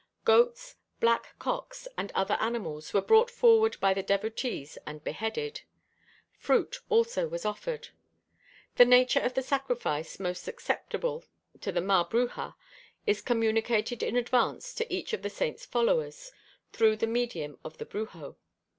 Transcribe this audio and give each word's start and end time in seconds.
Goats, 0.25 0.77
black 0.99 1.37
cocks 1.37 1.87
and 1.95 2.11
other 2.15 2.33
animals 2.39 2.91
were 2.91 3.03
brought 3.03 3.29
forward 3.29 3.77
by 3.79 3.93
the 3.93 4.01
devotees 4.01 4.79
and 4.87 5.03
beheaded. 5.03 5.61
Fruit 6.31 6.79
also 6.89 7.27
was 7.27 7.45
offered. 7.45 7.89
The 8.77 8.85
nature 8.85 9.19
of 9.19 9.35
the 9.35 9.43
sacrifice 9.43 10.19
most 10.19 10.47
acceptable 10.47 11.25
to 11.59 11.71
the 11.71 11.81
Mabruja 11.81 12.55
is 13.05 13.21
communicated 13.21 14.01
in 14.01 14.15
advance 14.15 14.73
to 14.73 14.91
each 14.91 15.13
of 15.13 15.21
the 15.21 15.29
Saint's 15.29 15.67
followers, 15.67 16.31
through 16.73 16.95
the 16.95 17.05
medium 17.05 17.59
of 17.63 17.77
the 17.77 17.85
Brujo. 17.85 18.37